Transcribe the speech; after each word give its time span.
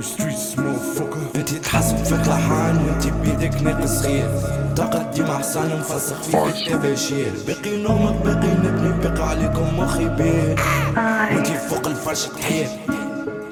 streets 0.00 0.56
motherfucker. 0.56 1.36
انتي 1.36 1.58
تحسب 1.58 2.04
في 2.04 2.16
طلحان 2.24 2.76
وانتي 2.76 3.10
بيدك 3.10 3.62
ناقص 3.62 4.02
خير. 4.02 4.28
تقدم 4.76 5.24
احسن 5.24 5.78
مفسخ 5.80 6.22
فيك 6.22 6.34
التباشير 6.34 7.32
باقي 7.46 7.76
نومك 7.76 8.24
باقي 8.24 8.54
نبني 8.64 8.92
باقي 9.02 9.28
عليكم 9.28 9.78
مخي 9.78 10.08
بير. 10.08 10.60
وانتي 10.96 11.58
فوق 11.70 11.86
الفرش 11.86 12.26
تحير. 12.26 12.68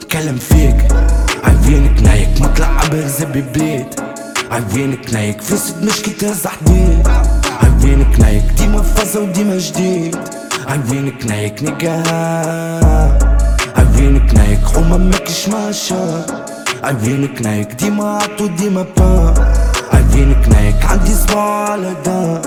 تكلم 0.01 0.37
فيك. 0.37 0.93
عينك 1.45 2.03
نايك 2.03 2.43
مطلع 2.43 2.81
عبر 2.81 3.07
زبي 3.07 3.41
بيت. 3.41 4.01
عينك 4.51 5.15
نايك 5.15 5.41
فاسد 5.41 5.85
مش 5.85 6.03
كي 6.03 6.11
تهز 6.11 6.47
حديد 6.47 7.09
عينك 7.63 8.21
نايك 8.21 8.45
ديما 8.59 8.83
فازة 8.83 9.21
وديما 9.21 9.59
جديد. 9.59 10.17
عينك 10.67 11.27
نايك 11.27 11.63
نيجا 11.63 12.03
عينك 14.01 14.35
نايك 14.35 14.61
حومة 14.75 14.97
ماكش 14.97 15.49
ماشا 15.49 16.27
عينك 16.83 17.43
نايك 17.43 17.73
ديما 17.73 18.19
عطو 18.19 18.47
ديما 18.47 18.87
با. 18.97 19.35
عينك 19.93 20.49
نايك 20.49 20.85
عندي 20.85 21.15
صباع 21.15 21.71
على 21.71 21.95
دا. 22.05 22.43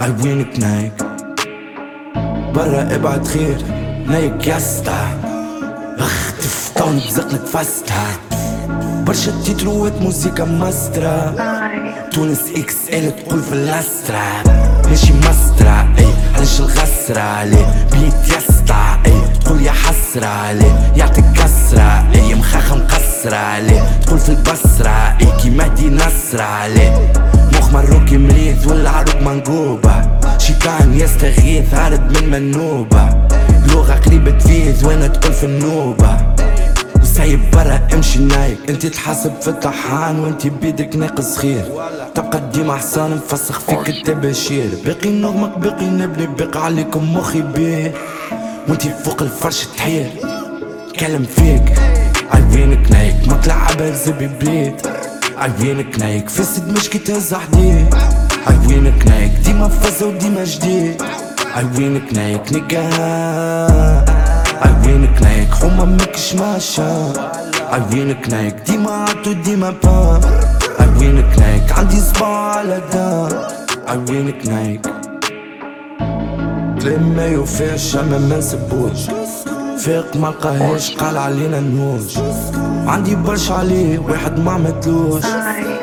عينك 0.00 0.58
نايك 0.58 0.92
برا 2.54 2.94
إبعد 2.94 3.26
خير 3.26 3.56
نايك 4.06 4.46
يسطا 4.46 5.20
اختف 5.98 6.72
طون 6.78 6.96
بزقنك 6.96 7.46
فاستها 7.46 8.06
برشا 9.06 9.32
تيتروات 9.44 10.02
موسيقى 10.02 10.46
ماسترا. 10.46 11.34
تونس 12.12 12.40
إكس 12.56 12.76
إل 12.92 13.12
تقول 13.16 13.42
في 13.42 13.52
الأسترا. 13.52 14.42
ماشي 14.88 15.12
ماسترا 15.12 15.94
إي 15.98 16.06
علاش 16.36 16.60
الغسرة 16.60 17.20
عليه؟ 17.20 17.86
بيت 17.92 18.34
يا 18.34 18.40
حسرة 20.12 20.26
عليه 20.26 20.92
يعطيك 20.96 21.24
كسرة 21.34 22.08
اي 22.14 22.34
مخاخة 22.34 22.76
مقصرة 22.76 23.36
عليه. 23.36 24.00
تقول 24.06 24.18
في 24.18 24.28
البصرة 24.28 25.16
اي 25.20 25.26
كي 25.42 25.50
مهدي 25.50 25.90
نصرة 25.90 26.42
عليه. 26.42 27.12
مخ 27.54 27.72
مروكي 27.72 28.18
مريض 28.18 28.66
ولا 28.66 28.90
عروق 28.90 29.16
منقوبة. 29.16 30.18
شيطان 30.38 30.94
يستغيث 30.94 31.74
عارض 31.74 32.00
من 32.18 32.30
منوبة. 32.30 33.08
لغة 33.68 33.92
قريبة 34.06 34.30
تفيز 34.30 34.84
وأنا 34.84 35.06
تقول 35.06 35.32
في 35.32 35.46
النوبة؟ 35.46 36.16
وسايب 37.02 37.40
برا 37.52 37.80
امشي 37.94 38.18
نايك 38.18 38.58
انت 38.68 38.86
تحاسب 38.86 39.32
في 39.40 39.48
الطحان 39.48 40.18
وانت 40.18 40.46
بيدك 40.46 40.96
ناقص 40.96 41.38
خير. 41.38 41.64
تبقى 42.14 42.40
ديما 42.54 42.76
حصان 42.76 43.10
مفسخ 43.10 43.60
فيك 43.60 43.88
التباشير 43.88 44.68
باقي 44.84 45.10
نغمق 45.10 45.58
باقي 45.58 45.86
نبني 45.86 46.26
باقي 46.26 46.64
عليكم 46.64 47.14
مخي 47.14 47.42
بيه 47.42 47.94
وانت 48.68 48.82
فوق 48.82 49.22
الفرش 49.22 49.66
تحير 49.76 50.10
كلم 51.00 51.24
فيك. 51.36 51.78
عينك 52.32 52.90
نايك. 52.90 53.28
مطلع 53.28 53.66
زبي 54.06 54.26
بيت 54.26 54.86
عينك 55.38 55.98
نايك. 55.98 56.24
مش 56.68 56.88
كي 56.88 56.98
تهز 56.98 57.34
حديد 57.34 57.94
عينك 58.46 59.06
نايك. 59.06 59.32
ديما 59.44 59.68
فازة 59.68 60.06
وديما 60.06 60.44
جديد. 60.44 61.02
عينك 61.54 62.14
نايك. 62.14 62.52
نيجا 62.52 62.82
عينك 64.62 65.22
نايك. 65.22 65.54
حومة 65.54 65.84
ماكش 65.84 66.34
ماشا 66.34 67.12
عينك 67.72 68.28
نايك. 68.28 68.56
ديما 68.66 68.90
عطو 68.90 69.32
ديما 69.32 69.70
با 69.84 70.20
عينك 70.80 71.38
نايك. 71.38 71.72
عندي 71.78 72.00
صباع 72.00 72.56
على 72.56 72.82
دا 72.92 73.28
عينك 73.88 74.46
نايك. 74.46 75.01
كلام 76.82 77.16
ما 77.16 77.26
يوفيش 77.26 77.96
أما 77.96 78.18
ما 78.18 78.38
نسبوش. 78.38 79.00
فاق 79.78 80.16
ما 80.16 80.26
لقاهاش 80.26 80.90
قال 80.90 81.18
علينا 81.18 81.60
نموج 81.60 82.18
عندي 82.86 83.14
برشا 83.14 83.54
عليه 83.54 83.98
واحد 83.98 84.38
ما 84.38 84.50
عملتلوش. 84.50 85.22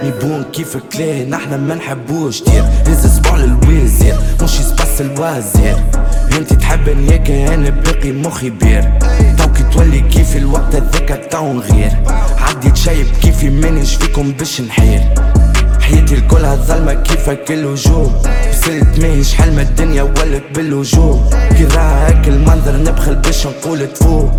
يبون 0.03 0.43
كيف 0.53 0.77
كلاه 0.77 1.23
نحنا 1.23 1.57
ما 1.57 1.75
نحبوش. 1.75 2.43
دير 2.43 2.63
هز 2.87 3.05
أسبوع 3.05 3.37
للوزير 3.37 4.15
مش 4.43 4.59
يسبس 4.59 5.01
الوزير 5.01 5.77
أنت 6.37 6.53
تحب 6.53 6.89
نياك 6.89 7.31
أنا 7.31 7.69
باقي 7.69 8.11
مخي 8.11 8.49
بير. 8.49 8.99
توكي 9.37 9.63
تولي 9.73 9.99
كيفي 9.99 10.37
الوقت 10.37 10.75
هذاك 10.75 11.27
تو 11.31 11.53
نغير 11.53 11.91
عديت 12.37 12.77
شايب 12.77 13.07
كيفي 13.21 13.49
مانيش 13.49 13.95
فيكم 13.95 14.31
باش 14.31 14.61
نحير. 14.61 15.01
حياتي 15.89 16.15
الكلها 16.15 16.55
ظلمة 16.55 16.93
كيفك 16.93 17.51
الوجوه؟ 17.51 18.21
وصلت 18.49 18.99
ماهيش 18.99 19.33
حلمة 19.33 19.61
الدنيا 19.61 20.03
ولت 20.03 20.43
بالوجوه. 20.55 21.29
كي 21.57 21.63
هاك 21.77 22.27
المنظر 22.27 22.77
نبخل 22.77 23.15
باش 23.15 23.47
نقول 23.47 23.87
تفوق 23.93 24.31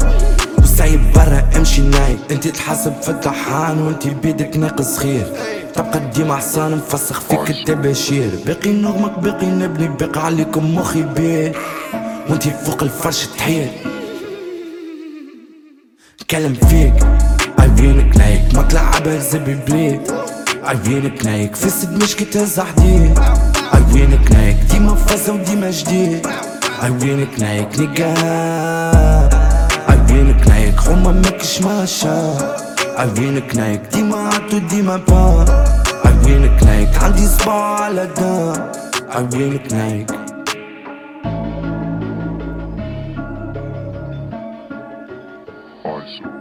وسايب 0.62 1.00
برا 1.14 1.50
امشي 1.56 1.82
نايم 1.82 2.18
انت 2.30 2.48
تحسب 2.48 2.92
في 3.02 3.08
الطحان 3.08 3.78
وانت 3.78 4.06
بيدك 4.06 4.56
ناقص 4.56 4.98
خير. 4.98 5.26
تبقى 5.74 6.00
ديما 6.14 6.36
حصان 6.36 6.76
مفسخ 6.76 7.20
فيك 7.20 7.50
التباشير 7.50 8.30
باقي 8.46 8.72
نغمق 8.72 9.18
باقي 9.18 9.46
نبني 9.46 9.88
باقي 9.88 10.20
عليكم 10.24 10.74
مخي 10.74 11.02
بيه 11.02 11.52
وانت 12.30 12.48
فوق 12.48 12.82
الفرش 12.82 13.26
تحير. 13.26 13.68
كلم 16.30 16.54
فيك. 16.54 16.94
عينك 17.58 18.16
نايك 18.16 18.54
مطلع 18.54 18.80
عبر 18.80 19.18
زبي 19.18 19.54
بليد 19.54 20.00
عينك 20.64 21.26
نايك 21.26 21.56
فاسد 21.56 22.02
مش 22.02 22.16
كي 22.16 22.24
تهز 22.24 22.60
حديد 22.60 23.18
عينك 23.72 24.32
نايك 24.32 24.56
ديما 24.70 24.94
فازة 24.94 25.32
وديما 25.32 25.70
جديد 25.70 26.26
عينك 26.82 27.40
نايك 27.40 27.78
نيجا 27.80 28.14
عينك 29.88 30.48
نايك 30.48 30.80
حومة 30.80 31.12
ماكش 31.12 31.60
ماشا 31.60 32.36
عينك 32.96 33.56
نايك 33.56 33.80
ديما 33.94 34.16
عطو 34.16 34.58
ديما 34.58 34.96
با 34.96 35.44
عينك 36.04 36.64
نايك 36.64 37.02
عندي 37.02 37.26
صباع 37.26 37.80
على 37.80 38.08
دا 38.16 38.70
عينك 39.10 39.72
نايك 39.72 40.10
Awesome. 45.84 46.39